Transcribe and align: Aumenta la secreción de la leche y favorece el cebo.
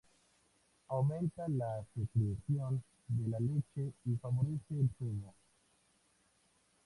Aumenta 0.87 1.47
la 1.47 1.85
secreción 1.93 2.83
de 3.07 3.29
la 3.29 3.39
leche 3.39 3.93
y 4.05 4.15
favorece 4.17 4.71
el 4.79 4.89
cebo. 4.97 5.35